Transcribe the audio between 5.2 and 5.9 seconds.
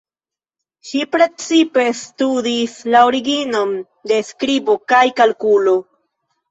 kalkulo.